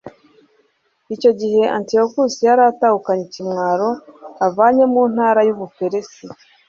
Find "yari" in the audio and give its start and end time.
2.47-2.61